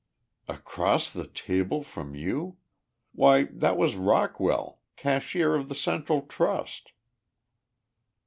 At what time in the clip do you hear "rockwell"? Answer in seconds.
3.95-4.81